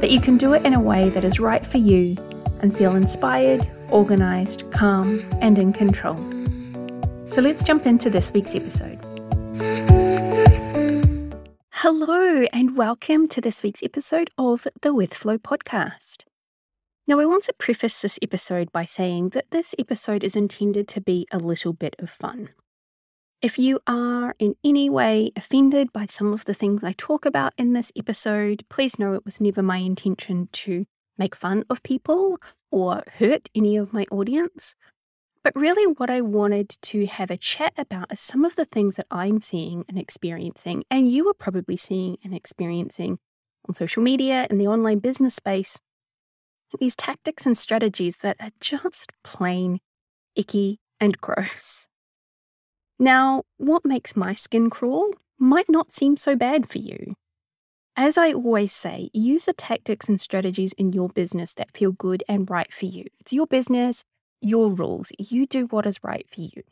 that 0.00 0.10
you 0.10 0.20
can 0.20 0.38
do 0.38 0.54
it 0.54 0.64
in 0.64 0.72
a 0.72 0.80
way 0.80 1.10
that 1.10 1.24
is 1.24 1.38
right 1.38 1.64
for 1.64 1.76
you 1.76 2.16
and 2.62 2.76
feel 2.76 2.96
inspired, 2.96 3.66
organised, 3.90 4.70
calm, 4.72 5.22
and 5.42 5.58
in 5.58 5.74
control. 5.74 6.16
So 7.28 7.42
let's 7.42 7.62
jump 7.62 7.84
into 7.84 8.08
this 8.08 8.32
week's 8.32 8.54
episode. 8.54 8.98
Hello, 11.70 12.44
and 12.52 12.76
welcome 12.76 13.28
to 13.28 13.42
this 13.42 13.62
week's 13.62 13.82
episode 13.82 14.30
of 14.38 14.66
the 14.80 14.94
With 14.94 15.12
Flow 15.12 15.36
podcast. 15.36 16.24
Now, 17.06 17.20
I 17.20 17.26
want 17.26 17.44
to 17.44 17.52
preface 17.52 18.00
this 18.00 18.18
episode 18.22 18.72
by 18.72 18.86
saying 18.86 19.30
that 19.30 19.50
this 19.50 19.74
episode 19.78 20.24
is 20.24 20.34
intended 20.34 20.88
to 20.88 21.00
be 21.00 21.26
a 21.30 21.38
little 21.38 21.74
bit 21.74 21.94
of 21.98 22.08
fun. 22.08 22.50
If 23.42 23.58
you 23.58 23.80
are 23.86 24.34
in 24.38 24.54
any 24.62 24.90
way 24.90 25.32
offended 25.34 25.94
by 25.94 26.04
some 26.04 26.34
of 26.34 26.44
the 26.44 26.52
things 26.52 26.84
I 26.84 26.92
talk 26.92 27.24
about 27.24 27.54
in 27.56 27.72
this 27.72 27.90
episode, 27.96 28.66
please 28.68 28.98
know 28.98 29.14
it 29.14 29.24
was 29.24 29.40
never 29.40 29.62
my 29.62 29.78
intention 29.78 30.50
to 30.52 30.84
make 31.16 31.34
fun 31.34 31.64
of 31.70 31.82
people 31.82 32.36
or 32.70 33.02
hurt 33.18 33.48
any 33.54 33.78
of 33.78 33.94
my 33.94 34.04
audience. 34.10 34.74
But 35.42 35.56
really, 35.56 35.86
what 35.86 36.10
I 36.10 36.20
wanted 36.20 36.68
to 36.68 37.06
have 37.06 37.30
a 37.30 37.38
chat 37.38 37.72
about 37.78 38.12
is 38.12 38.20
some 38.20 38.44
of 38.44 38.56
the 38.56 38.66
things 38.66 38.96
that 38.96 39.06
I'm 39.10 39.40
seeing 39.40 39.86
and 39.88 39.98
experiencing, 39.98 40.84
and 40.90 41.10
you 41.10 41.26
are 41.30 41.34
probably 41.34 41.78
seeing 41.78 42.18
and 42.22 42.34
experiencing 42.34 43.20
on 43.66 43.74
social 43.74 44.02
media 44.02 44.46
in 44.50 44.58
the 44.58 44.68
online 44.68 44.98
business 44.98 45.36
space. 45.36 45.78
These 46.78 46.94
tactics 46.94 47.46
and 47.46 47.56
strategies 47.56 48.18
that 48.18 48.36
are 48.38 48.50
just 48.60 49.12
plain 49.24 49.80
icky 50.36 50.78
and 51.00 51.18
gross. 51.22 51.86
Now, 53.02 53.44
what 53.56 53.86
makes 53.86 54.14
my 54.14 54.34
skin 54.34 54.68
crawl 54.68 55.14
might 55.38 55.70
not 55.70 55.90
seem 55.90 56.18
so 56.18 56.36
bad 56.36 56.68
for 56.68 56.76
you. 56.76 57.14
As 57.96 58.18
I 58.18 58.34
always 58.34 58.74
say, 58.74 59.08
use 59.14 59.46
the 59.46 59.54
tactics 59.54 60.06
and 60.06 60.20
strategies 60.20 60.74
in 60.74 60.92
your 60.92 61.08
business 61.08 61.54
that 61.54 61.74
feel 61.74 61.92
good 61.92 62.22
and 62.28 62.48
right 62.48 62.70
for 62.70 62.84
you. 62.84 63.06
It's 63.18 63.32
your 63.32 63.46
business, 63.46 64.04
your 64.42 64.70
rules. 64.70 65.12
You 65.18 65.46
do 65.46 65.64
what 65.66 65.86
is 65.86 66.04
right 66.04 66.26
for 66.28 66.42
you. 66.42 66.62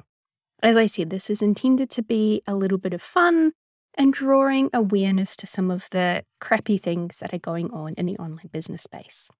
As 0.62 0.76
I 0.76 0.84
said, 0.84 1.08
this 1.08 1.30
is 1.30 1.40
intended 1.40 1.88
to 1.92 2.02
be 2.02 2.42
a 2.46 2.54
little 2.54 2.78
bit 2.78 2.92
of 2.92 3.00
fun 3.00 3.52
and 3.94 4.12
drawing 4.12 4.68
awareness 4.74 5.34
to 5.36 5.46
some 5.46 5.70
of 5.70 5.88
the 5.90 6.24
crappy 6.42 6.76
things 6.76 7.20
that 7.20 7.32
are 7.32 7.38
going 7.38 7.70
on 7.70 7.94
in 7.94 8.04
the 8.04 8.18
online 8.18 8.50
business 8.52 8.82
space. 8.82 9.30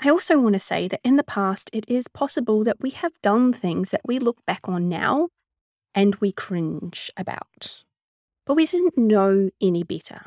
I 0.00 0.10
also 0.10 0.38
want 0.38 0.52
to 0.52 0.58
say 0.58 0.88
that 0.88 1.00
in 1.02 1.16
the 1.16 1.24
past, 1.24 1.70
it 1.72 1.84
is 1.88 2.08
possible 2.08 2.62
that 2.64 2.80
we 2.80 2.90
have 2.90 3.20
done 3.22 3.52
things 3.52 3.90
that 3.90 4.02
we 4.04 4.18
look 4.18 4.44
back 4.46 4.68
on 4.68 4.88
now 4.88 5.28
and 5.94 6.14
we 6.16 6.32
cringe 6.32 7.10
about. 7.16 7.82
But 8.44 8.54
we 8.54 8.66
didn't 8.66 8.98
know 8.98 9.50
any 9.60 9.82
better. 9.82 10.22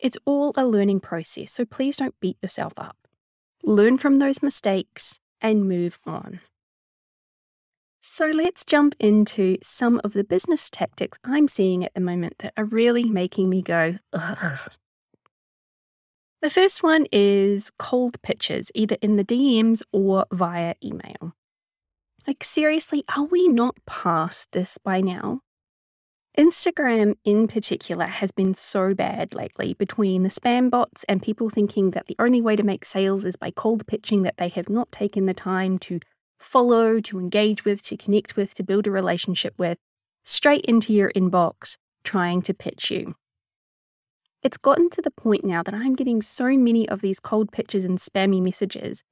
It's 0.00 0.18
all 0.26 0.52
a 0.56 0.66
learning 0.66 1.00
process, 1.00 1.52
so 1.52 1.64
please 1.64 1.96
don't 1.96 2.18
beat 2.20 2.36
yourself 2.42 2.72
up. 2.76 2.96
Learn 3.62 3.96
from 3.96 4.18
those 4.18 4.42
mistakes 4.42 5.20
and 5.40 5.68
move 5.68 5.98
on. 6.04 6.40
So 8.02 8.26
let's 8.26 8.64
jump 8.64 8.94
into 9.00 9.56
some 9.62 10.00
of 10.04 10.12
the 10.12 10.24
business 10.24 10.68
tactics 10.68 11.18
I'm 11.24 11.48
seeing 11.48 11.84
at 11.84 11.94
the 11.94 12.00
moment 12.00 12.34
that 12.40 12.52
are 12.56 12.64
really 12.64 13.04
making 13.04 13.48
me 13.48 13.62
go, 13.62 13.98
ugh. 14.12 14.70
The 16.44 16.50
first 16.50 16.82
one 16.82 17.06
is 17.10 17.72
cold 17.78 18.20
pitches, 18.20 18.70
either 18.74 18.98
in 19.00 19.16
the 19.16 19.24
DMs 19.24 19.80
or 19.92 20.26
via 20.30 20.74
email. 20.84 21.32
Like, 22.26 22.44
seriously, 22.44 23.02
are 23.16 23.24
we 23.24 23.48
not 23.48 23.78
past 23.86 24.52
this 24.52 24.76
by 24.76 25.00
now? 25.00 25.40
Instagram, 26.36 27.14
in 27.24 27.48
particular, 27.48 28.04
has 28.04 28.30
been 28.30 28.52
so 28.52 28.92
bad 28.92 29.32
lately 29.32 29.72
between 29.72 30.22
the 30.22 30.28
spam 30.28 30.68
bots 30.68 31.02
and 31.04 31.22
people 31.22 31.48
thinking 31.48 31.92
that 31.92 32.08
the 32.08 32.16
only 32.18 32.42
way 32.42 32.56
to 32.56 32.62
make 32.62 32.84
sales 32.84 33.24
is 33.24 33.36
by 33.36 33.50
cold 33.50 33.86
pitching 33.86 34.20
that 34.24 34.36
they 34.36 34.48
have 34.48 34.68
not 34.68 34.92
taken 34.92 35.24
the 35.24 35.32
time 35.32 35.78
to 35.78 35.98
follow, 36.38 37.00
to 37.00 37.18
engage 37.18 37.64
with, 37.64 37.82
to 37.84 37.96
connect 37.96 38.36
with, 38.36 38.52
to 38.52 38.62
build 38.62 38.86
a 38.86 38.90
relationship 38.90 39.54
with, 39.56 39.78
straight 40.24 40.66
into 40.66 40.92
your 40.92 41.10
inbox 41.12 41.78
trying 42.04 42.42
to 42.42 42.52
pitch 42.52 42.90
you. 42.90 43.14
It's 44.44 44.58
gotten 44.58 44.90
to 44.90 45.00
the 45.00 45.10
point 45.10 45.42
now 45.42 45.62
that 45.62 45.72
I'm 45.72 45.94
getting 45.94 46.20
so 46.20 46.54
many 46.58 46.86
of 46.90 47.00
these 47.00 47.18
cold 47.18 47.50
pitches 47.50 47.82
and 47.86 47.96
spammy 47.96 48.42
messages 48.42 49.02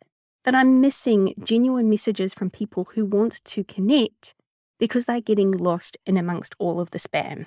that 0.44 0.54
I'm 0.54 0.82
missing 0.82 1.32
genuine 1.42 1.88
messages 1.88 2.34
from 2.34 2.50
people 2.50 2.88
who 2.92 3.06
want 3.06 3.42
to 3.42 3.64
connect 3.64 4.34
because 4.78 5.06
they're 5.06 5.22
getting 5.22 5.50
lost 5.50 5.96
in 6.04 6.18
amongst 6.18 6.54
all 6.58 6.80
of 6.80 6.90
the 6.90 6.98
spam. 6.98 7.46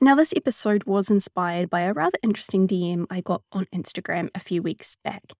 Now, 0.00 0.14
this 0.14 0.32
episode 0.34 0.84
was 0.84 1.10
inspired 1.10 1.68
by 1.68 1.82
a 1.82 1.92
rather 1.92 2.16
interesting 2.22 2.66
DM 2.66 3.04
I 3.10 3.20
got 3.20 3.42
on 3.52 3.66
Instagram 3.66 4.30
a 4.34 4.40
few 4.40 4.62
weeks 4.62 4.96
back. 5.04 5.34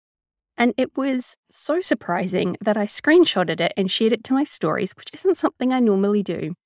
And 0.58 0.74
it 0.76 0.94
was 0.98 1.34
so 1.50 1.80
surprising 1.80 2.58
that 2.60 2.76
I 2.76 2.84
screenshotted 2.84 3.58
it 3.58 3.72
and 3.74 3.90
shared 3.90 4.12
it 4.12 4.22
to 4.24 4.34
my 4.34 4.44
stories, 4.44 4.92
which 4.96 5.08
isn't 5.14 5.38
something 5.38 5.72
I 5.72 5.80
normally 5.80 6.22
do. 6.22 6.56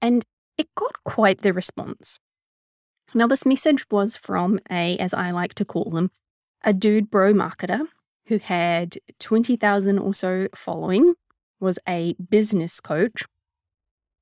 And 0.00 0.24
it 0.56 0.68
got 0.74 1.04
quite 1.04 1.42
the 1.42 1.52
response. 1.52 2.18
Now, 3.14 3.26
this 3.26 3.46
message 3.46 3.84
was 3.90 4.16
from 4.16 4.58
a, 4.70 4.96
as 4.98 5.14
I 5.14 5.30
like 5.30 5.54
to 5.54 5.64
call 5.64 5.90
them, 5.90 6.10
a 6.62 6.72
dude 6.72 7.10
bro 7.10 7.32
marketer 7.32 7.86
who 8.26 8.38
had 8.38 8.98
20,000 9.18 9.98
or 9.98 10.14
so 10.14 10.48
following, 10.54 11.14
was 11.60 11.78
a 11.88 12.14
business 12.14 12.80
coach. 12.80 13.24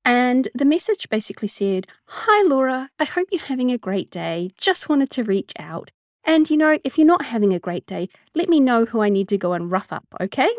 And 0.05 0.47
the 0.55 0.63
message 0.63 1.09
basically 1.09 1.49
said, 1.49 1.87
Hi, 2.05 2.47
Laura, 2.47 2.89
I 2.97 3.03
hope 3.03 3.27
you're 3.31 3.41
having 3.41 3.71
a 3.71 3.77
great 3.77 4.09
day. 4.09 4.49
Just 4.57 4.87
wanted 4.87 5.09
to 5.11 5.23
reach 5.23 5.51
out. 5.59 5.91
And 6.23 6.49
you 6.49 6.55
know, 6.55 6.77
if 6.83 6.97
you're 6.97 7.05
not 7.05 7.25
having 7.25 7.53
a 7.53 7.59
great 7.59 7.85
day, 7.85 8.07
let 8.33 8.47
me 8.47 8.59
know 8.61 8.85
who 8.85 9.01
I 9.01 9.09
need 9.09 9.27
to 9.29 9.37
go 9.37 9.53
and 9.53 9.69
rough 9.69 9.91
up, 9.91 10.05
okay? 10.21 10.49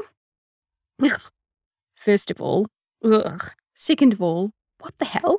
First 1.95 2.31
of 2.31 2.41
all, 2.41 2.67
ugh. 3.03 3.51
Second 3.75 4.13
of 4.13 4.21
all, 4.21 4.51
what 4.81 4.99
the 4.99 5.05
hell? 5.07 5.39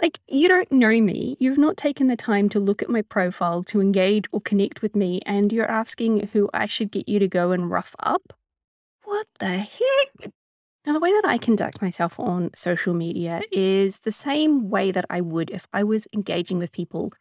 Like, 0.00 0.20
you 0.28 0.48
don't 0.48 0.70
know 0.72 1.00
me. 1.00 1.36
You've 1.38 1.58
not 1.58 1.76
taken 1.76 2.06
the 2.06 2.16
time 2.16 2.48
to 2.50 2.60
look 2.60 2.82
at 2.82 2.88
my 2.88 3.02
profile, 3.02 3.62
to 3.64 3.80
engage 3.80 4.26
or 4.32 4.40
connect 4.40 4.82
with 4.82 4.96
me, 4.96 5.20
and 5.26 5.52
you're 5.52 5.70
asking 5.70 6.28
who 6.32 6.48
I 6.54 6.66
should 6.66 6.90
get 6.90 7.08
you 7.08 7.18
to 7.18 7.28
go 7.28 7.52
and 7.52 7.70
rough 7.70 7.94
up? 8.00 8.32
What 9.04 9.26
the 9.38 9.58
heck? 9.58 10.32
Now, 10.84 10.94
the 10.94 11.00
way 11.00 11.12
that 11.12 11.24
I 11.24 11.38
conduct 11.38 11.80
myself 11.80 12.18
on 12.18 12.50
social 12.54 12.94
media 12.94 13.42
is 13.52 14.00
the 14.00 14.10
same 14.10 14.68
way 14.68 14.90
that 14.90 15.04
I 15.08 15.20
would 15.20 15.50
if 15.50 15.66
I 15.72 15.84
was 15.84 16.08
engaging 16.12 16.58
with 16.58 16.72
people 16.72 17.12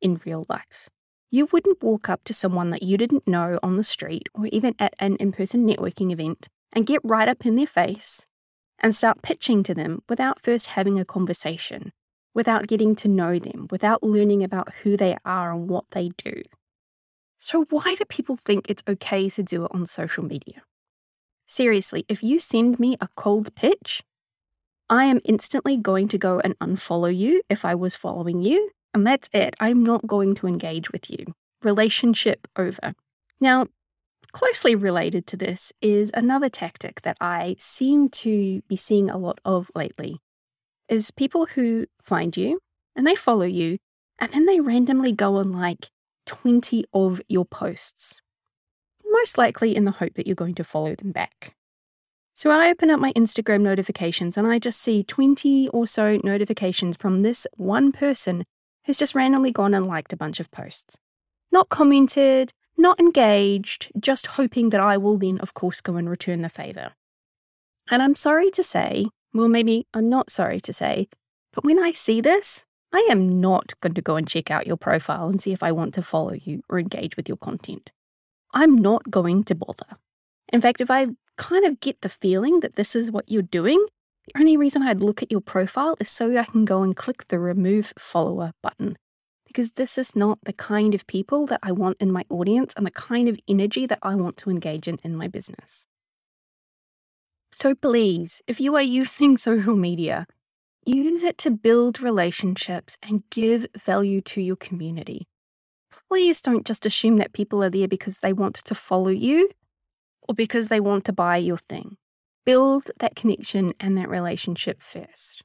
in 0.00 0.20
real 0.24 0.44
life. 0.48 0.88
You 1.30 1.48
wouldn't 1.52 1.82
walk 1.82 2.08
up 2.08 2.24
to 2.24 2.34
someone 2.34 2.70
that 2.70 2.82
you 2.82 2.96
didn't 2.96 3.28
know 3.28 3.58
on 3.62 3.76
the 3.76 3.84
street 3.84 4.28
or 4.34 4.46
even 4.46 4.74
at 4.78 4.94
an 4.98 5.16
in 5.16 5.32
person 5.32 5.66
networking 5.66 6.12
event 6.12 6.48
and 6.72 6.86
get 6.86 7.00
right 7.04 7.28
up 7.28 7.46
in 7.46 7.54
their 7.54 7.66
face 7.66 8.26
and 8.80 8.94
start 8.94 9.22
pitching 9.22 9.62
to 9.64 9.74
them 9.74 10.02
without 10.08 10.40
first 10.40 10.68
having 10.68 10.98
a 10.98 11.04
conversation 11.04 11.92
without 12.34 12.66
getting 12.66 12.94
to 12.96 13.08
know 13.08 13.38
them, 13.38 13.68
without 13.70 14.02
learning 14.02 14.42
about 14.42 14.72
who 14.82 14.96
they 14.96 15.16
are 15.24 15.52
and 15.52 15.68
what 15.68 15.88
they 15.90 16.10
do. 16.16 16.42
So, 17.38 17.66
why 17.70 17.94
do 17.96 18.04
people 18.04 18.36
think 18.36 18.66
it's 18.68 18.82
okay 18.88 19.28
to 19.30 19.42
do 19.42 19.64
it 19.64 19.70
on 19.72 19.86
social 19.86 20.24
media? 20.24 20.62
Seriously, 21.46 22.04
if 22.08 22.22
you 22.22 22.38
send 22.38 22.80
me 22.80 22.96
a 23.00 23.08
cold 23.16 23.54
pitch, 23.54 24.02
I 24.88 25.04
am 25.04 25.20
instantly 25.24 25.76
going 25.76 26.08
to 26.08 26.18
go 26.18 26.40
and 26.40 26.58
unfollow 26.58 27.14
you 27.14 27.42
if 27.48 27.64
I 27.64 27.74
was 27.74 27.96
following 27.96 28.42
you, 28.42 28.70
and 28.92 29.06
that's 29.06 29.28
it. 29.32 29.54
I'm 29.60 29.84
not 29.84 30.06
going 30.06 30.34
to 30.36 30.46
engage 30.46 30.90
with 30.90 31.10
you. 31.10 31.26
Relationship 31.62 32.48
over. 32.56 32.94
Now, 33.40 33.66
closely 34.32 34.74
related 34.74 35.26
to 35.28 35.36
this 35.36 35.72
is 35.80 36.10
another 36.14 36.48
tactic 36.48 37.02
that 37.02 37.16
I 37.20 37.56
seem 37.58 38.08
to 38.10 38.62
be 38.68 38.76
seeing 38.76 39.08
a 39.08 39.16
lot 39.16 39.40
of 39.44 39.70
lately, 39.74 40.20
is 40.88 41.10
people 41.10 41.46
who 41.46 41.86
find 42.02 42.36
you 42.36 42.60
and 42.96 43.06
they 43.06 43.14
follow 43.14 43.46
you, 43.46 43.78
and 44.18 44.32
then 44.32 44.46
they 44.46 44.60
randomly 44.60 45.12
go 45.12 45.36
on 45.36 45.52
like 45.52 45.90
20 46.26 46.84
of 46.92 47.20
your 47.28 47.44
posts, 47.44 48.20
most 49.04 49.36
likely 49.36 49.74
in 49.74 49.84
the 49.84 49.90
hope 49.92 50.14
that 50.14 50.26
you're 50.26 50.36
going 50.36 50.54
to 50.54 50.64
follow 50.64 50.94
them 50.94 51.10
back. 51.10 51.54
So 52.36 52.50
I 52.50 52.68
open 52.68 52.90
up 52.90 52.98
my 52.98 53.12
Instagram 53.12 53.62
notifications 53.62 54.36
and 54.36 54.46
I 54.46 54.58
just 54.58 54.80
see 54.80 55.04
20 55.04 55.68
or 55.68 55.86
so 55.86 56.18
notifications 56.24 56.96
from 56.96 57.22
this 57.22 57.46
one 57.56 57.92
person 57.92 58.44
who's 58.86 58.98
just 58.98 59.14
randomly 59.14 59.52
gone 59.52 59.72
and 59.72 59.86
liked 59.86 60.12
a 60.12 60.16
bunch 60.16 60.40
of 60.40 60.50
posts. 60.50 60.98
Not 61.52 61.68
commented, 61.68 62.52
not 62.76 62.98
engaged, 62.98 63.92
just 64.00 64.26
hoping 64.26 64.70
that 64.70 64.80
I 64.80 64.96
will 64.96 65.16
then, 65.16 65.38
of 65.38 65.54
course, 65.54 65.80
go 65.80 65.96
and 65.96 66.10
return 66.10 66.40
the 66.40 66.48
favor. 66.48 66.92
And 67.88 68.02
I'm 68.02 68.16
sorry 68.16 68.50
to 68.50 68.64
say, 68.64 69.06
well, 69.34 69.48
maybe 69.48 69.86
I'm 69.92 70.08
not 70.08 70.30
sorry 70.30 70.60
to 70.60 70.72
say, 70.72 71.08
but 71.52 71.64
when 71.64 71.82
I 71.82 71.92
see 71.92 72.20
this, 72.20 72.64
I 72.92 73.06
am 73.10 73.40
not 73.40 73.74
going 73.80 73.94
to 73.94 74.00
go 74.00 74.14
and 74.14 74.28
check 74.28 74.50
out 74.50 74.68
your 74.68 74.76
profile 74.76 75.28
and 75.28 75.42
see 75.42 75.52
if 75.52 75.62
I 75.62 75.72
want 75.72 75.92
to 75.94 76.02
follow 76.02 76.34
you 76.34 76.62
or 76.68 76.78
engage 76.78 77.16
with 77.16 77.28
your 77.28 77.36
content. 77.36 77.90
I'm 78.52 78.78
not 78.78 79.10
going 79.10 79.42
to 79.44 79.54
bother. 79.56 79.98
In 80.52 80.60
fact, 80.60 80.80
if 80.80 80.90
I 80.90 81.08
kind 81.36 81.64
of 81.64 81.80
get 81.80 82.00
the 82.02 82.08
feeling 82.08 82.60
that 82.60 82.76
this 82.76 82.94
is 82.94 83.10
what 83.10 83.28
you're 83.28 83.42
doing, 83.42 83.84
the 84.26 84.40
only 84.40 84.56
reason 84.56 84.82
I'd 84.82 85.00
look 85.00 85.22
at 85.22 85.32
your 85.32 85.40
profile 85.40 85.96
is 85.98 86.08
so 86.08 86.38
I 86.38 86.44
can 86.44 86.64
go 86.64 86.84
and 86.84 86.94
click 86.94 87.26
the 87.26 87.40
remove 87.40 87.92
follower 87.98 88.52
button. 88.62 88.96
Because 89.44 89.72
this 89.72 89.98
is 89.98 90.14
not 90.14 90.38
the 90.44 90.52
kind 90.52 90.94
of 90.94 91.06
people 91.08 91.46
that 91.46 91.60
I 91.62 91.72
want 91.72 91.96
in 92.00 92.12
my 92.12 92.24
audience 92.28 92.74
and 92.76 92.86
the 92.86 92.90
kind 92.92 93.28
of 93.28 93.38
energy 93.48 93.86
that 93.86 93.98
I 94.02 94.14
want 94.14 94.36
to 94.38 94.50
engage 94.50 94.86
in 94.86 94.98
in 95.02 95.16
my 95.16 95.26
business. 95.26 95.86
So 97.64 97.74
please, 97.74 98.42
if 98.46 98.60
you 98.60 98.76
are 98.76 98.82
using 98.82 99.36
social 99.48 99.74
media, 99.74 100.26
use 100.84 101.22
it 101.22 101.38
to 101.38 101.50
build 101.50 101.98
relationships 101.98 102.98
and 103.02 103.22
give 103.30 103.66
value 103.74 104.20
to 104.20 104.42
your 104.42 104.56
community. 104.56 105.28
Please 106.10 106.42
don't 106.42 106.66
just 106.66 106.84
assume 106.84 107.16
that 107.16 107.32
people 107.32 107.64
are 107.64 107.70
there 107.70 107.88
because 107.88 108.18
they 108.18 108.34
want 108.34 108.56
to 108.56 108.74
follow 108.74 109.08
you 109.08 109.48
or 110.28 110.34
because 110.34 110.68
they 110.68 110.78
want 110.78 111.06
to 111.06 111.12
buy 111.14 111.38
your 111.38 111.56
thing. 111.56 111.96
Build 112.44 112.90
that 112.98 113.16
connection 113.16 113.72
and 113.80 113.96
that 113.96 114.10
relationship 114.10 114.82
first. 114.82 115.42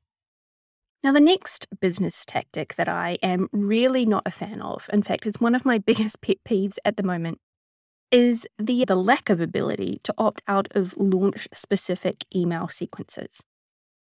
Now, 1.02 1.14
the 1.14 1.22
next 1.22 1.68
business 1.80 2.26
tactic 2.26 2.76
that 2.76 2.90
I 2.90 3.18
am 3.24 3.48
really 3.54 4.06
not 4.06 4.24
a 4.26 4.32
fan 4.32 4.62
of, 4.62 4.90
in 4.92 5.04
fact, 5.04 5.26
it's 5.26 5.40
one 5.40 5.56
of 5.56 5.64
my 5.64 5.78
biggest 5.90 6.20
pet 6.20 6.44
peeves 6.46 6.80
at 6.84 6.98
the 6.98 7.04
moment, 7.04 7.40
is 8.12 8.48
the, 8.58 8.86
the 8.86 8.96
lack 8.96 9.30
of 9.30 9.40
ability 9.40 10.00
to 10.04 10.14
opt 10.18 10.42
out 10.48 10.68
of 10.72 10.96
launch 10.98 11.48
specific 11.54 12.26
email 12.36 12.68
sequences. 12.68 13.44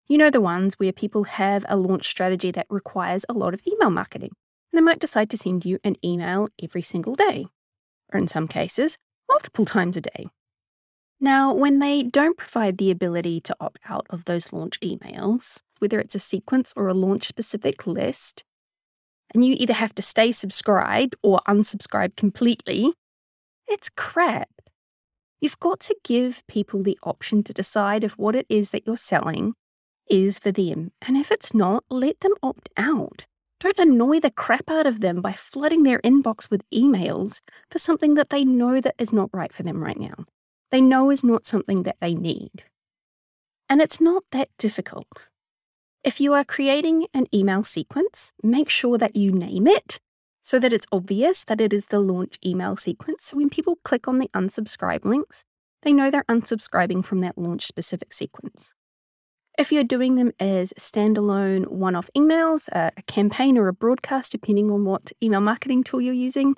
You 0.09 0.19
know, 0.19 0.31
the 0.31 0.41
ones 0.41 0.75
where 0.75 0.93
people 0.93 1.25
have 1.25 1.65
a 1.69 1.77
launch 1.77 2.07
strategy 2.07 2.51
that 2.53 2.67
requires 2.71 3.25
a 3.29 3.33
lot 3.33 3.55
of 3.55 3.63
email 3.67 3.91
marketing. 3.91 4.31
And 4.73 4.79
they 4.79 4.83
might 4.83 5.01
decide 5.01 5.31
to 5.31 5.37
send 5.37 5.65
you 5.65 5.79
an 5.83 5.97
email 6.05 6.49
every 6.63 6.83
single 6.83 7.15
day, 7.15 7.47
or 8.13 8.19
in 8.19 8.29
some 8.29 8.47
cases, 8.47 8.97
multiple 9.29 9.65
times 9.65 9.97
a 9.97 10.01
day. 10.01 10.27
Now, 11.19 11.53
when 11.53 11.79
they 11.79 12.03
don't 12.03 12.37
provide 12.37 12.77
the 12.77 12.91
ability 12.91 13.41
to 13.41 13.57
opt 13.59 13.79
out 13.89 14.07
of 14.11 14.27
those 14.27 14.53
launch 14.53 14.79
emails, 14.81 15.63
whether 15.79 15.99
it's 15.99 16.15
a 16.15 16.21
sequence 16.21 16.73
or 16.77 16.89
a 16.89 16.95
launch 16.95 17.27
specific 17.27 17.87
list, 17.87 18.45
and 19.35 19.45
you 19.45 19.57
either 19.59 19.73
have 19.73 19.95
to 19.95 20.03
stay 20.03 20.31
subscribed 20.31 21.17
or 21.23 21.41
unsubscribe 21.49 22.17
completely, 22.17 22.93
it's 23.67 23.89
crap. 23.89 24.49
You've 25.41 25.61
got 25.61 25.81
to 25.81 25.97
give 26.05 26.47
people 26.47 26.83
the 26.83 26.99
option 27.03 27.43
to 27.45 27.53
decide 27.53 28.05
if 28.05 28.19
what 28.19 28.35
it 28.35 28.47
is 28.49 28.71
that 28.71 28.87
you're 28.87 28.97
selling 28.97 29.55
is 30.09 30.39
for 30.39 30.51
them. 30.51 30.93
And 31.03 31.17
if 31.17 31.31
it's 31.31 31.53
not, 31.53 31.85
let 31.91 32.21
them 32.21 32.35
opt 32.43 32.71
out. 32.77 33.27
Don't 33.61 33.79
annoy 33.79 34.21
the 34.21 34.31
crap 34.31 34.69
out 34.71 34.87
of 34.87 35.01
them 35.01 35.21
by 35.21 35.33
flooding 35.33 35.83
their 35.83 35.99
inbox 36.01 36.51
with 36.51 36.69
emails 36.71 37.41
for 37.71 37.79
something 37.79 38.15
that 38.15 38.31
they 38.31 38.45
know 38.45 38.81
that 38.81 38.95
is 38.99 39.13
not 39.13 39.31
right 39.33 39.53
for 39.53 39.63
them 39.63 39.83
right 39.83 39.99
now 39.99 40.25
they 40.71 40.81
know 40.81 41.11
is 41.11 41.25
not 41.25 41.47
something 41.47 41.85
that 41.85 41.97
they 42.01 42.15
need. 42.15 42.65
And 43.69 43.81
it's 43.81 44.01
not 44.01 44.25
that 44.33 44.49
difficult. 44.59 45.29
If 46.05 46.21
you 46.21 46.35
are 46.35 46.45
creating 46.45 47.07
an 47.13 47.27
email 47.35 47.63
sequence, 47.63 48.33
make 48.43 48.69
sure 48.69 48.99
that 48.99 49.17
you 49.17 49.33
name 49.33 49.67
it 49.67 49.99
so 50.47 50.61
that 50.61 50.73
it's 50.73 50.87
obvious 50.93 51.43
that 51.43 51.61
it 51.61 51.73
is 51.73 51.87
the 51.87 51.99
launch 51.99 52.39
email 52.47 52.77
sequence. 52.77 53.25
So 53.25 53.37
when 53.37 53.51
people 53.51 53.81
click 53.83 54.07
on 54.07 54.19
the 54.19 54.29
unsubscribe 54.29 55.05
links, 55.05 55.43
they 55.83 55.93
know 55.93 56.09
they're 56.09 56.23
unsubscribing 56.31 57.05
from 57.05 57.19
that 57.19 57.37
launch 57.37 57.67
specific 57.67 58.13
sequence. 58.13 58.73
If 59.59 59.73
you're 59.73 59.83
doing 59.83 60.15
them 60.15 60.31
as 60.39 60.73
standalone 60.79 61.67
one 61.67 61.97
off 61.97 62.09
emails, 62.17 62.69
a, 62.69 62.93
campaign, 63.09 63.59
or 63.59 63.67
a 63.67 63.73
broadcast, 63.73 64.31
depending 64.31 64.71
on 64.71 64.85
what 64.85 65.11
email 65.21 65.41
marketing 65.41 65.83
tool 65.83 66.01
you're 66.01 66.15
using, 66.15 66.55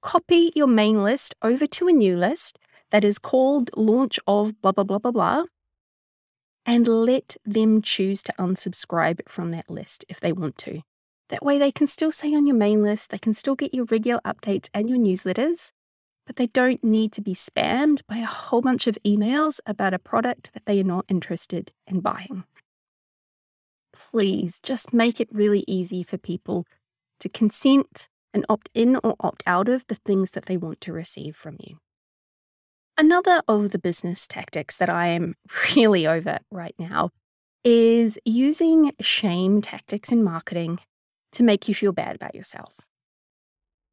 copy 0.00 0.50
your 0.56 0.66
main 0.66 1.04
list 1.04 1.32
over 1.42 1.68
to 1.68 1.86
a 1.86 1.92
new 1.92 2.16
list 2.16 2.58
that 2.90 3.04
is 3.04 3.20
called 3.20 3.70
launch 3.76 4.18
of 4.26 4.60
blah, 4.60 4.72
blah, 4.72 4.82
blah, 4.82 4.98
blah, 4.98 5.12
blah, 5.12 5.44
and 6.66 6.88
let 6.88 7.36
them 7.44 7.82
choose 7.82 8.20
to 8.24 8.32
unsubscribe 8.36 9.20
from 9.28 9.52
that 9.52 9.70
list 9.70 10.04
if 10.08 10.18
they 10.18 10.32
want 10.32 10.58
to. 10.58 10.82
That 11.32 11.42
way, 11.42 11.58
they 11.58 11.72
can 11.72 11.86
still 11.86 12.12
stay 12.12 12.34
on 12.34 12.44
your 12.44 12.54
main 12.54 12.82
list, 12.82 13.08
they 13.08 13.16
can 13.16 13.32
still 13.32 13.54
get 13.54 13.72
your 13.72 13.86
regular 13.86 14.20
updates 14.20 14.68
and 14.74 14.90
your 14.90 14.98
newsletters, 14.98 15.72
but 16.26 16.36
they 16.36 16.46
don't 16.46 16.84
need 16.84 17.10
to 17.12 17.22
be 17.22 17.32
spammed 17.32 18.02
by 18.06 18.18
a 18.18 18.26
whole 18.26 18.60
bunch 18.60 18.86
of 18.86 18.98
emails 19.02 19.58
about 19.64 19.94
a 19.94 19.98
product 19.98 20.52
that 20.52 20.66
they 20.66 20.78
are 20.78 20.84
not 20.84 21.06
interested 21.08 21.72
in 21.86 22.00
buying. 22.00 22.44
Please 23.94 24.60
just 24.60 24.92
make 24.92 25.22
it 25.22 25.28
really 25.32 25.64
easy 25.66 26.02
for 26.02 26.18
people 26.18 26.66
to 27.20 27.30
consent 27.30 28.10
and 28.34 28.44
opt 28.50 28.68
in 28.74 28.96
or 28.96 29.16
opt 29.18 29.42
out 29.46 29.70
of 29.70 29.86
the 29.86 29.94
things 29.94 30.32
that 30.32 30.44
they 30.44 30.58
want 30.58 30.82
to 30.82 30.92
receive 30.92 31.34
from 31.34 31.56
you. 31.60 31.78
Another 32.98 33.40
of 33.48 33.70
the 33.70 33.78
business 33.78 34.26
tactics 34.26 34.76
that 34.76 34.90
I 34.90 35.06
am 35.06 35.36
really 35.74 36.06
over 36.06 36.40
right 36.50 36.74
now 36.78 37.08
is 37.64 38.18
using 38.26 38.92
shame 39.00 39.62
tactics 39.62 40.12
in 40.12 40.22
marketing 40.22 40.78
to 41.32 41.42
make 41.42 41.68
you 41.68 41.74
feel 41.74 41.92
bad 41.92 42.16
about 42.16 42.34
yourself. 42.34 42.86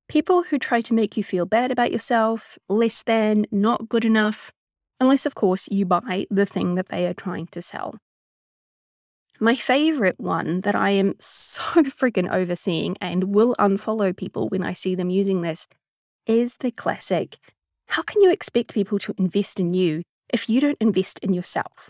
People 0.07 0.43
who 0.43 0.57
try 0.57 0.81
to 0.81 0.93
make 0.93 1.15
you 1.17 1.23
feel 1.23 1.45
bad 1.45 1.71
about 1.71 1.91
yourself, 1.91 2.57
less 2.67 3.03
than, 3.03 3.45
not 3.51 3.89
good 3.89 4.05
enough, 4.05 4.51
unless, 4.99 5.25
of 5.25 5.35
course, 5.35 5.67
you 5.71 5.85
buy 5.85 6.25
the 6.29 6.45
thing 6.45 6.75
that 6.75 6.89
they 6.89 7.05
are 7.05 7.13
trying 7.13 7.47
to 7.47 7.61
sell. 7.61 7.95
My 9.39 9.55
favorite 9.55 10.19
one 10.19 10.61
that 10.61 10.75
I 10.75 10.89
am 10.91 11.15
so 11.19 11.83
freaking 11.83 12.31
overseeing 12.31 12.97
and 12.99 13.35
will 13.35 13.55
unfollow 13.59 14.15
people 14.15 14.49
when 14.49 14.63
I 14.63 14.73
see 14.73 14.95
them 14.95 15.09
using 15.09 15.41
this 15.41 15.67
is 16.25 16.57
the 16.57 16.71
classic 16.71 17.37
how 17.89 18.03
can 18.03 18.21
you 18.21 18.31
expect 18.31 18.75
people 18.75 18.99
to 18.99 19.15
invest 19.17 19.59
in 19.59 19.73
you 19.73 20.03
if 20.31 20.47
you 20.47 20.61
don't 20.61 20.77
invest 20.79 21.17
in 21.19 21.33
yourself? 21.33 21.89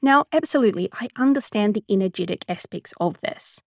Now, 0.00 0.26
absolutely, 0.32 0.88
I 0.92 1.08
understand 1.16 1.74
the 1.74 1.84
energetic 1.90 2.44
aspects 2.48 2.94
of 3.00 3.20
this, 3.20 3.60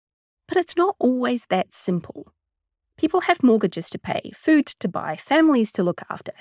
but 0.53 0.59
it's 0.59 0.77
not 0.77 0.95
always 0.99 1.47
that 1.47 1.73
simple. 1.73 2.31
People 2.95 3.21
have 3.21 3.41
mortgages 3.41 3.89
to 3.89 3.97
pay, 3.97 4.29
food 4.35 4.67
to 4.67 4.87
buy, 4.87 5.15
families 5.15 5.71
to 5.71 5.81
look 5.81 6.01
after. 6.11 6.33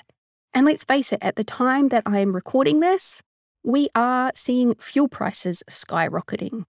And 0.53 0.67
let's 0.67 0.83
face 0.83 1.11
it, 1.11 1.17
at 1.23 1.35
the 1.35 1.43
time 1.43 1.87
that 1.89 2.03
I 2.05 2.19
am 2.19 2.35
recording 2.35 2.79
this, 2.79 3.23
we 3.63 3.89
are 3.95 4.31
seeing 4.35 4.75
fuel 4.75 5.07
prices 5.07 5.63
skyrocketing. 5.67 6.65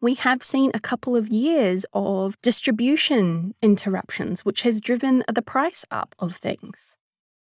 We 0.00 0.14
have 0.14 0.44
seen 0.44 0.70
a 0.72 0.78
couple 0.78 1.16
of 1.16 1.26
years 1.26 1.84
of 1.92 2.40
distribution 2.42 3.56
interruptions, 3.60 4.44
which 4.44 4.62
has 4.62 4.80
driven 4.80 5.24
the 5.26 5.42
price 5.42 5.84
up 5.90 6.14
of 6.20 6.36
things. 6.36 6.96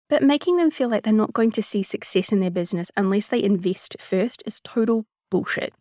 But 0.08 0.22
making 0.22 0.56
them 0.56 0.70
feel 0.70 0.88
like 0.88 1.02
they're 1.02 1.12
not 1.12 1.34
going 1.34 1.52
to 1.52 1.62
see 1.62 1.82
success 1.82 2.32
in 2.32 2.40
their 2.40 2.50
business 2.50 2.90
unless 2.96 3.26
they 3.26 3.42
invest 3.42 3.96
first 4.00 4.42
is 4.46 4.60
total 4.60 5.04
bullshit. 5.30 5.74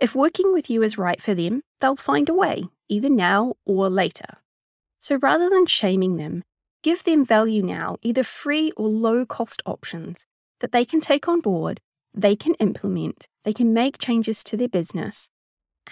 If 0.00 0.14
working 0.14 0.54
with 0.54 0.70
you 0.70 0.82
is 0.82 0.96
right 0.96 1.20
for 1.20 1.34
them, 1.34 1.60
they'll 1.80 1.94
find 1.94 2.30
a 2.30 2.34
way, 2.34 2.64
either 2.88 3.10
now 3.10 3.52
or 3.66 3.90
later. 3.90 4.38
So 4.98 5.16
rather 5.16 5.50
than 5.50 5.66
shaming 5.66 6.16
them, 6.16 6.42
give 6.82 7.04
them 7.04 7.22
value 7.22 7.62
now, 7.62 7.98
either 8.00 8.22
free 8.22 8.72
or 8.78 8.88
low 8.88 9.26
cost 9.26 9.60
options 9.66 10.24
that 10.60 10.72
they 10.72 10.86
can 10.86 11.00
take 11.00 11.28
on 11.28 11.40
board, 11.40 11.80
they 12.14 12.34
can 12.34 12.54
implement, 12.54 13.28
they 13.44 13.52
can 13.52 13.74
make 13.74 13.98
changes 13.98 14.42
to 14.44 14.56
their 14.56 14.68
business, 14.68 15.28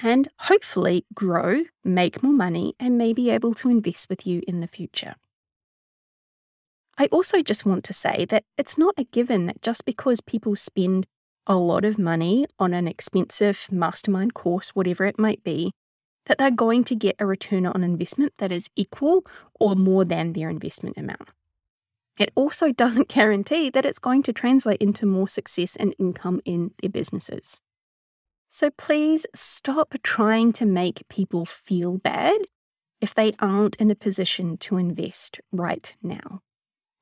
and 0.02 0.28
hopefully 0.40 1.04
grow, 1.12 1.64
make 1.84 2.22
more 2.22 2.32
money, 2.32 2.74
and 2.80 2.96
may 2.96 3.12
be 3.12 3.28
able 3.28 3.52
to 3.52 3.68
invest 3.68 4.08
with 4.08 4.26
you 4.26 4.42
in 4.48 4.60
the 4.60 4.66
future. 4.66 5.16
I 6.96 7.06
also 7.12 7.42
just 7.42 7.66
want 7.66 7.84
to 7.84 7.92
say 7.92 8.24
that 8.24 8.44
it's 8.56 8.78
not 8.78 8.94
a 8.96 9.04
given 9.04 9.44
that 9.46 9.60
just 9.60 9.84
because 9.84 10.22
people 10.22 10.56
spend 10.56 11.06
a 11.48 11.56
lot 11.56 11.84
of 11.84 11.98
money 11.98 12.46
on 12.58 12.74
an 12.74 12.86
expensive 12.86 13.66
mastermind 13.72 14.34
course, 14.34 14.70
whatever 14.70 15.04
it 15.04 15.18
might 15.18 15.42
be, 15.42 15.72
that 16.26 16.38
they're 16.38 16.50
going 16.50 16.84
to 16.84 16.94
get 16.94 17.16
a 17.18 17.26
return 17.26 17.66
on 17.66 17.82
investment 17.82 18.34
that 18.38 18.52
is 18.52 18.68
equal 18.76 19.24
or 19.58 19.74
more 19.74 20.04
than 20.04 20.34
their 20.34 20.50
investment 20.50 20.96
amount. 20.96 21.30
It 22.18 22.30
also 22.34 22.70
doesn't 22.82 23.08
guarantee 23.08 23.70
that 23.70 23.86
it's 23.86 23.98
going 23.98 24.22
to 24.24 24.32
translate 24.32 24.80
into 24.80 25.06
more 25.06 25.28
success 25.28 25.74
and 25.74 25.94
income 25.98 26.40
in 26.44 26.72
their 26.80 26.90
businesses. 26.90 27.60
So 28.50 28.70
please 28.70 29.26
stop 29.34 29.94
trying 30.02 30.52
to 30.54 30.66
make 30.66 31.08
people 31.08 31.44
feel 31.44 31.98
bad 31.98 32.38
if 33.00 33.14
they 33.14 33.32
aren't 33.38 33.76
in 33.76 33.90
a 33.90 33.94
position 33.94 34.56
to 34.58 34.76
invest 34.76 35.40
right 35.52 35.94
now 36.02 36.42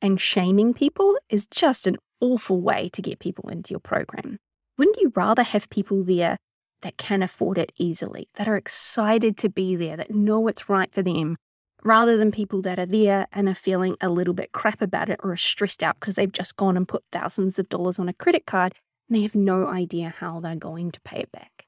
and 0.02 0.20
shaming 0.20 0.74
people 0.74 1.16
is 1.28 1.46
just 1.46 1.86
an 1.86 1.96
awful 2.20 2.60
way 2.60 2.88
to 2.92 3.02
get 3.02 3.18
people 3.18 3.48
into 3.48 3.70
your 3.72 3.80
program. 3.80 4.38
Wouldn't 4.78 4.98
you 5.00 5.12
rather 5.14 5.42
have 5.42 5.70
people 5.70 6.04
there 6.04 6.36
that 6.82 6.96
can 6.96 7.22
afford 7.22 7.58
it 7.58 7.72
easily, 7.76 8.28
that 8.34 8.48
are 8.48 8.56
excited 8.56 9.36
to 9.38 9.48
be 9.48 9.76
there, 9.76 9.96
that 9.96 10.10
know 10.10 10.40
what's 10.40 10.68
right 10.68 10.92
for 10.92 11.02
them, 11.02 11.36
rather 11.82 12.16
than 12.16 12.32
people 12.32 12.60
that 12.62 12.78
are 12.78 12.86
there 12.86 13.26
and 13.32 13.48
are 13.48 13.54
feeling 13.54 13.96
a 14.00 14.08
little 14.08 14.34
bit 14.34 14.52
crap 14.52 14.82
about 14.82 15.08
it 15.08 15.20
or 15.22 15.32
are 15.32 15.36
stressed 15.36 15.82
out 15.82 15.98
because 15.98 16.16
they've 16.16 16.32
just 16.32 16.56
gone 16.56 16.76
and 16.76 16.88
put 16.88 17.04
thousands 17.12 17.58
of 17.58 17.68
dollars 17.68 17.98
on 17.98 18.08
a 18.08 18.12
credit 18.12 18.46
card 18.46 18.74
and 19.08 19.16
they 19.16 19.22
have 19.22 19.34
no 19.34 19.66
idea 19.66 20.14
how 20.18 20.40
they're 20.40 20.56
going 20.56 20.90
to 20.90 21.00
pay 21.00 21.20
it 21.20 21.32
back. 21.32 21.64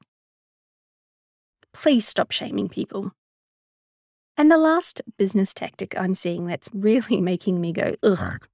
Please 1.73 2.07
stop 2.07 2.31
shaming 2.31 2.67
people. 2.67 3.13
And 4.35 4.51
the 4.51 4.57
last 4.57 5.01
business 5.17 5.53
tactic 5.53 5.97
I'm 5.97 6.15
seeing 6.15 6.45
that's 6.45 6.69
really 6.73 7.21
making 7.21 7.61
me 7.61 7.71
go, 7.71 7.95
ugh, 8.03 8.45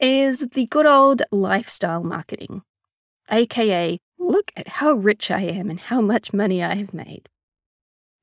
is 0.00 0.40
the 0.52 0.66
good 0.66 0.86
old 0.86 1.22
lifestyle 1.30 2.02
marketing, 2.02 2.62
aka, 3.30 3.98
look 4.18 4.52
at 4.56 4.68
how 4.68 4.92
rich 4.92 5.30
I 5.30 5.42
am 5.42 5.70
and 5.70 5.80
how 5.80 6.00
much 6.00 6.32
money 6.32 6.62
I 6.62 6.74
have 6.74 6.94
made. 6.94 7.28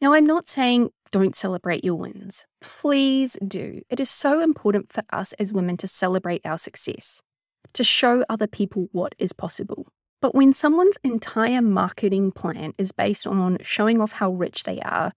Now, 0.01 0.13
I'm 0.13 0.25
not 0.25 0.49
saying 0.49 0.89
don't 1.11 1.35
celebrate 1.35 1.83
your 1.83 1.95
wins. 1.95 2.47
Please 2.59 3.37
do. 3.47 3.81
It 3.89 3.99
is 3.99 4.09
so 4.09 4.41
important 4.41 4.91
for 4.91 5.03
us 5.11 5.33
as 5.33 5.53
women 5.53 5.77
to 5.77 5.87
celebrate 5.87 6.41
our 6.43 6.57
success, 6.57 7.21
to 7.73 7.83
show 7.83 8.25
other 8.27 8.47
people 8.47 8.89
what 8.91 9.13
is 9.19 9.31
possible. 9.31 9.87
But 10.21 10.33
when 10.33 10.53
someone's 10.53 10.97
entire 11.03 11.61
marketing 11.61 12.31
plan 12.31 12.73
is 12.79 12.91
based 12.91 13.27
on 13.27 13.59
showing 13.61 14.01
off 14.01 14.13
how 14.13 14.31
rich 14.31 14.63
they 14.63 14.79
are, 14.81 15.13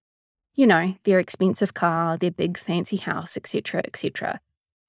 you 0.54 0.66
know, 0.66 0.96
their 1.04 1.18
expensive 1.18 1.72
car, 1.72 2.18
their 2.18 2.30
big 2.30 2.58
fancy 2.58 2.96
house, 2.96 3.36
etc., 3.36 3.80
etc., 3.84 4.40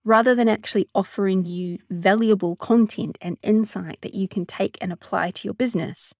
rather 0.07 0.33
than 0.33 0.47
actually 0.47 0.87
offering 0.95 1.45
you 1.45 1.77
valuable 1.89 2.55
content 2.55 3.17
and 3.19 3.37
insight 3.43 3.99
that 3.99 4.13
you 4.13 4.25
can 4.25 4.45
take 4.45 4.77
and 4.79 4.93
apply 4.93 5.29
to 5.29 5.45
your 5.45 5.53
business, 5.53 6.13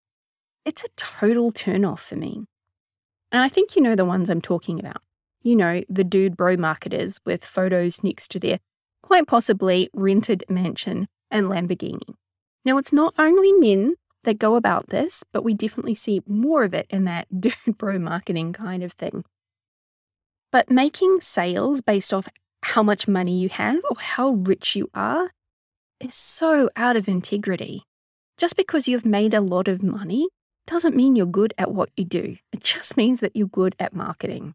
it's 0.65 0.84
a 0.84 0.89
total 0.98 1.53
turnoff 1.53 2.00
for 2.00 2.17
me. 2.17 2.44
And 3.32 3.41
I 3.41 3.48
think 3.48 3.77
you 3.77 3.82
know 3.82 3.96
the 3.96 4.03
ones 4.03 4.29
I'm 4.29 4.41
talking 4.41 4.77
about. 4.77 5.01
You 5.41 5.56
know, 5.56 5.84
the 5.88 6.03
dude 6.03 6.36
bro 6.36 6.58
marketers 6.58 7.22
with 7.25 7.46
photos 7.46 8.03
next 8.03 8.29
to 8.32 8.39
their 8.39 8.60
quite 9.01 9.25
possibly 9.25 9.89
rented 9.94 10.44
mansion 10.50 11.08
and 11.32 11.48
Lamborghini. 11.48 12.15
Now, 12.65 12.77
it's 12.77 12.91
not 12.91 13.13
only 13.17 13.53
men 13.53 13.96
that 14.24 14.38
go 14.38 14.56
about 14.56 14.89
this, 14.89 15.24
but 15.32 15.46
we 15.46 15.53
definitely 15.53 15.96
see 15.96 16.22
more 16.27 16.65
of 16.65 16.74
it 16.74 16.88
in 16.89 17.06
that 17.06 17.27
dude 17.39 17.77
bro 17.77 18.00
marketing 18.00 18.51
kind 18.51 18.84
of 18.84 18.91
thing. 18.91 19.24
But 20.51 20.70
making 20.70 21.22
sales 21.22 21.82
based 21.82 22.13
off 22.13 22.27
how 22.64 22.84
much 22.84 23.08
money 23.08 23.40
you 23.40 23.50
have 23.50 23.78
or 23.90 23.98
how 24.00 24.32
rich 24.32 24.76
you 24.76 24.90
are 24.94 25.32
is 26.00 26.14
so 26.14 26.70
out 26.76 26.96
of 26.96 27.08
integrity. 27.08 27.84
Just 28.38 28.56
because 28.56 28.88
you've 28.88 29.06
made 29.06 29.34
a 29.34 29.42
lot 29.42 29.68
of 29.68 29.82
money 29.82 30.28
doesn't 30.68 30.96
mean 30.96 31.16
you're 31.16 31.26
good 31.26 31.54
at 31.58 31.72
what 31.72 31.90
you 31.98 32.06
do. 32.06 32.38
It 32.54 32.64
just 32.64 32.98
means 32.98 33.20
that 33.22 33.36
you're 33.36 33.48
good 33.48 33.76
at 33.80 33.94
marketing. 33.94 34.54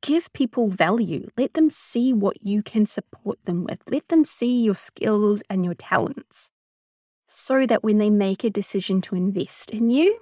Give 0.00 0.32
people 0.32 0.68
value. 0.68 1.28
Let 1.36 1.54
them 1.54 1.70
see 1.70 2.12
what 2.12 2.36
you 2.42 2.62
can 2.62 2.86
support 2.86 3.38
them 3.44 3.64
with. 3.64 3.82
Let 3.90 4.08
them 4.08 4.24
see 4.24 4.62
your 4.62 4.76
skills 4.76 5.42
and 5.50 5.64
your 5.64 5.74
talents 5.74 6.50
so 7.26 7.66
that 7.66 7.84
when 7.84 7.98
they 7.98 8.10
make 8.10 8.42
a 8.42 8.50
decision 8.50 9.00
to 9.02 9.14
invest 9.14 9.70
in 9.70 9.90
you, 9.90 10.18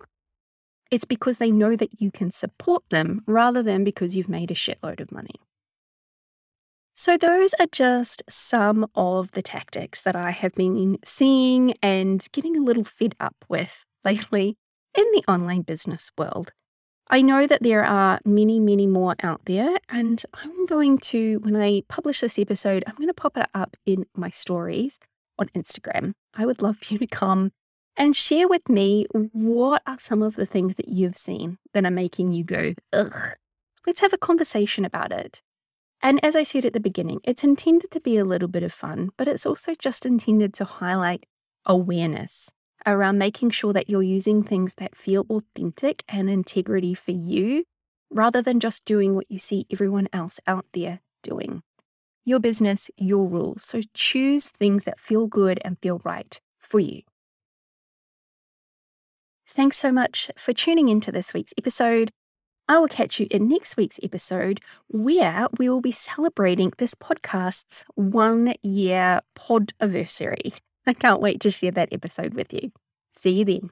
it's 0.90 1.04
because 1.04 1.38
they 1.38 1.50
know 1.50 1.76
that 1.76 2.00
you 2.00 2.10
can 2.10 2.30
support 2.30 2.82
them 2.90 3.22
rather 3.26 3.62
than 3.62 3.84
because 3.84 4.16
you've 4.16 4.28
made 4.28 4.50
a 4.50 4.54
shitload 4.54 5.00
of 5.00 5.12
money. 5.12 5.36
So, 6.98 7.18
those 7.18 7.52
are 7.60 7.66
just 7.70 8.22
some 8.26 8.86
of 8.94 9.32
the 9.32 9.42
tactics 9.42 10.00
that 10.00 10.16
I 10.16 10.30
have 10.30 10.54
been 10.54 10.96
seeing 11.04 11.74
and 11.82 12.26
getting 12.32 12.56
a 12.56 12.62
little 12.62 12.84
fed 12.84 13.14
up 13.20 13.36
with 13.50 13.84
lately 14.04 14.56
in 14.96 15.04
the 15.12 15.22
online 15.28 15.60
business 15.60 16.10
world. 16.16 16.52
I 17.10 17.20
know 17.20 17.46
that 17.46 17.62
there 17.62 17.84
are 17.84 18.18
many, 18.24 18.58
many 18.58 18.86
more 18.86 19.14
out 19.22 19.42
there, 19.44 19.76
and 19.90 20.24
I'm 20.32 20.64
going 20.64 20.96
to, 21.12 21.38
when 21.40 21.54
I 21.54 21.82
publish 21.86 22.20
this 22.20 22.38
episode, 22.38 22.82
I'm 22.86 22.96
going 22.96 23.08
to 23.08 23.14
pop 23.14 23.36
it 23.36 23.50
up 23.54 23.76
in 23.84 24.06
my 24.16 24.30
stories 24.30 24.98
on 25.38 25.48
Instagram. 25.48 26.14
I 26.34 26.46
would 26.46 26.62
love 26.62 26.78
for 26.78 26.84
you 26.94 26.98
to 27.00 27.06
come 27.06 27.52
and 27.94 28.16
share 28.16 28.48
with 28.48 28.70
me 28.70 29.04
what 29.12 29.82
are 29.86 29.98
some 29.98 30.22
of 30.22 30.36
the 30.36 30.46
things 30.46 30.76
that 30.76 30.88
you've 30.88 31.18
seen 31.18 31.58
that 31.74 31.84
are 31.84 31.90
making 31.90 32.32
you 32.32 32.42
go, 32.42 32.72
ugh. 32.94 33.36
Let's 33.86 34.00
have 34.00 34.14
a 34.14 34.18
conversation 34.18 34.86
about 34.86 35.12
it. 35.12 35.42
And 36.06 36.24
as 36.24 36.36
I 36.36 36.44
said 36.44 36.64
at 36.64 36.72
the 36.72 36.78
beginning, 36.78 37.18
it's 37.24 37.42
intended 37.42 37.90
to 37.90 37.98
be 37.98 38.16
a 38.16 38.24
little 38.24 38.46
bit 38.46 38.62
of 38.62 38.72
fun, 38.72 39.10
but 39.16 39.26
it's 39.26 39.44
also 39.44 39.74
just 39.74 40.06
intended 40.06 40.54
to 40.54 40.64
highlight 40.64 41.26
awareness 41.64 42.52
around 42.86 43.18
making 43.18 43.50
sure 43.50 43.72
that 43.72 43.90
you're 43.90 44.04
using 44.04 44.44
things 44.44 44.74
that 44.74 44.94
feel 44.94 45.26
authentic 45.28 46.04
and 46.06 46.30
integrity 46.30 46.94
for 46.94 47.10
you 47.10 47.64
rather 48.08 48.40
than 48.40 48.60
just 48.60 48.84
doing 48.84 49.16
what 49.16 49.28
you 49.28 49.40
see 49.40 49.66
everyone 49.68 50.06
else 50.12 50.38
out 50.46 50.64
there 50.74 51.00
doing. 51.24 51.64
Your 52.24 52.38
business, 52.38 52.88
your 52.96 53.26
rules. 53.26 53.64
So 53.64 53.80
choose 53.92 54.46
things 54.46 54.84
that 54.84 55.00
feel 55.00 55.26
good 55.26 55.58
and 55.64 55.76
feel 55.82 56.00
right 56.04 56.40
for 56.60 56.78
you. 56.78 57.02
Thanks 59.48 59.76
so 59.76 59.90
much 59.90 60.30
for 60.38 60.52
tuning 60.52 60.86
into 60.86 61.10
this 61.10 61.34
week's 61.34 61.54
episode. 61.58 62.12
I 62.68 62.78
will 62.78 62.88
catch 62.88 63.20
you 63.20 63.28
in 63.30 63.48
next 63.48 63.76
week's 63.76 64.00
episode 64.02 64.60
where 64.88 65.46
we 65.58 65.68
will 65.68 65.80
be 65.80 65.92
celebrating 65.92 66.72
this 66.78 66.94
podcast's 66.94 67.84
one 67.94 68.54
year 68.62 69.20
pod 69.36 69.72
anniversary. 69.80 70.52
I 70.86 70.92
can't 70.92 71.20
wait 71.20 71.40
to 71.40 71.50
share 71.50 71.70
that 71.72 71.92
episode 71.92 72.34
with 72.34 72.52
you. 72.52 72.72
See 73.16 73.30
you 73.30 73.44
then. 73.44 73.62